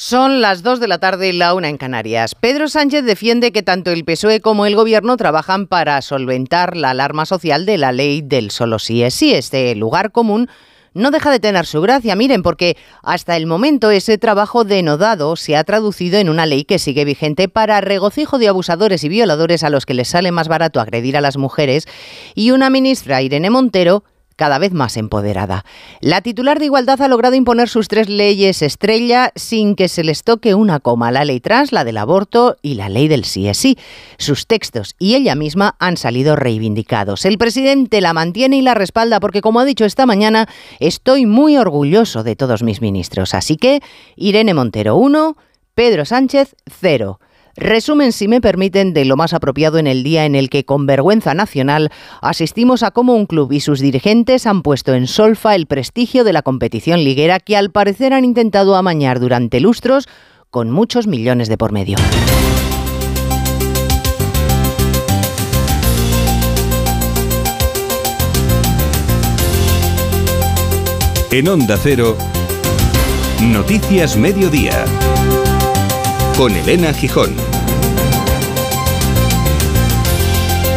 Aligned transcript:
Son 0.00 0.40
las 0.40 0.62
2 0.62 0.78
de 0.78 0.86
la 0.86 0.98
tarde 0.98 1.30
y 1.30 1.32
la 1.32 1.54
una 1.54 1.68
en 1.68 1.76
Canarias. 1.76 2.36
Pedro 2.36 2.68
Sánchez 2.68 3.04
defiende 3.04 3.50
que 3.50 3.64
tanto 3.64 3.90
el 3.90 4.04
PSOE 4.04 4.40
como 4.40 4.64
el 4.64 4.76
Gobierno 4.76 5.16
trabajan 5.16 5.66
para 5.66 6.00
solventar 6.02 6.76
la 6.76 6.90
alarma 6.90 7.26
social 7.26 7.66
de 7.66 7.78
la 7.78 7.90
ley 7.90 8.22
del 8.22 8.52
solo 8.52 8.78
sí 8.78 9.02
es 9.02 9.14
sí. 9.14 9.34
Este 9.34 9.74
lugar 9.74 10.12
común 10.12 10.48
no 10.94 11.10
deja 11.10 11.32
de 11.32 11.40
tener 11.40 11.66
su 11.66 11.80
gracia, 11.80 12.14
miren, 12.14 12.44
porque 12.44 12.76
hasta 13.02 13.36
el 13.36 13.46
momento 13.46 13.90
ese 13.90 14.18
trabajo 14.18 14.62
denodado 14.62 15.34
se 15.34 15.56
ha 15.56 15.64
traducido 15.64 16.20
en 16.20 16.28
una 16.28 16.46
ley 16.46 16.62
que 16.62 16.78
sigue 16.78 17.04
vigente 17.04 17.48
para 17.48 17.80
regocijo 17.80 18.38
de 18.38 18.46
abusadores 18.46 19.02
y 19.02 19.08
violadores 19.08 19.64
a 19.64 19.68
los 19.68 19.84
que 19.84 19.94
les 19.94 20.06
sale 20.06 20.30
más 20.30 20.46
barato 20.46 20.78
agredir 20.78 21.16
a 21.16 21.20
las 21.20 21.36
mujeres 21.36 21.86
y 22.36 22.52
una 22.52 22.70
ministra, 22.70 23.20
Irene 23.20 23.50
Montero, 23.50 24.04
cada 24.38 24.58
vez 24.58 24.72
más 24.72 24.96
empoderada. 24.96 25.64
La 26.00 26.22
titular 26.22 26.60
de 26.60 26.66
Igualdad 26.66 27.02
ha 27.02 27.08
logrado 27.08 27.34
imponer 27.34 27.68
sus 27.68 27.88
tres 27.88 28.08
leyes 28.08 28.62
estrella 28.62 29.32
sin 29.34 29.74
que 29.74 29.88
se 29.88 30.04
les 30.04 30.22
toque 30.22 30.54
una 30.54 30.78
coma, 30.78 31.10
la 31.10 31.24
ley 31.24 31.40
trans, 31.40 31.72
la 31.72 31.84
del 31.84 31.98
aborto 31.98 32.56
y 32.62 32.74
la 32.74 32.88
ley 32.88 33.08
del 33.08 33.24
sí 33.24 33.48
es 33.48 33.58
sí. 33.58 33.76
Sus 34.16 34.46
textos 34.46 34.94
y 34.98 35.16
ella 35.16 35.34
misma 35.34 35.74
han 35.80 35.96
salido 35.96 36.36
reivindicados. 36.36 37.24
El 37.24 37.36
presidente 37.36 38.00
la 38.00 38.12
mantiene 38.12 38.56
y 38.56 38.62
la 38.62 38.74
respalda 38.74 39.18
porque, 39.18 39.40
como 39.40 39.58
ha 39.58 39.64
dicho 39.64 39.84
esta 39.84 40.06
mañana, 40.06 40.48
estoy 40.78 41.26
muy 41.26 41.56
orgulloso 41.56 42.22
de 42.22 42.36
todos 42.36 42.62
mis 42.62 42.80
ministros. 42.80 43.34
Así 43.34 43.56
que, 43.56 43.80
Irene 44.14 44.54
Montero 44.54 44.96
1, 44.96 45.36
Pedro 45.74 46.04
Sánchez 46.04 46.54
0. 46.80 47.18
Resumen, 47.60 48.12
si 48.12 48.28
me 48.28 48.40
permiten, 48.40 48.94
de 48.94 49.04
lo 49.04 49.16
más 49.16 49.34
apropiado 49.34 49.78
en 49.78 49.88
el 49.88 50.04
día 50.04 50.24
en 50.24 50.36
el 50.36 50.48
que, 50.48 50.64
con 50.64 50.86
vergüenza 50.86 51.34
nacional, 51.34 51.90
asistimos 52.22 52.84
a 52.84 52.92
cómo 52.92 53.14
un 53.14 53.26
club 53.26 53.50
y 53.50 53.58
sus 53.58 53.80
dirigentes 53.80 54.46
han 54.46 54.62
puesto 54.62 54.94
en 54.94 55.08
solfa 55.08 55.56
el 55.56 55.66
prestigio 55.66 56.22
de 56.22 56.32
la 56.32 56.42
competición 56.42 57.02
liguera 57.02 57.40
que 57.40 57.56
al 57.56 57.72
parecer 57.72 58.12
han 58.12 58.24
intentado 58.24 58.76
amañar 58.76 59.18
durante 59.18 59.58
lustros 59.58 60.08
con 60.50 60.70
muchos 60.70 61.08
millones 61.08 61.48
de 61.48 61.58
por 61.58 61.72
medio. 61.72 61.96
En 71.32 71.48
Onda 71.48 71.76
Cero, 71.76 72.16
Noticias 73.42 74.16
Mediodía, 74.16 74.84
con 76.36 76.54
Elena 76.54 76.94
Gijón. 76.94 77.47